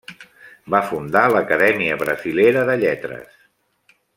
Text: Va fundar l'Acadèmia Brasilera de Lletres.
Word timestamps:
Va 0.73 0.79
fundar 0.91 1.21
l'Acadèmia 1.33 1.99
Brasilera 2.05 2.67
de 2.71 2.79
Lletres. 2.85 3.37